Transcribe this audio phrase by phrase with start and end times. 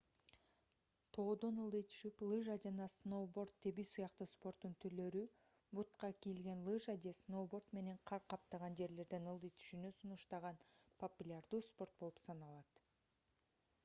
[1.15, 5.21] тоодон ылдый түшүп лыжа жана сноуборд тебүү сыяктуу спорттун түрлөрү
[5.81, 10.61] бутка кийилген лыжа же сноуборд менен кар каптаган жерлерден ылдый түшүүнү сунуштаган
[11.07, 12.85] популярдуу спорт болуп саналат